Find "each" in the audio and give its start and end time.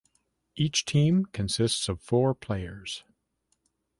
0.55-0.83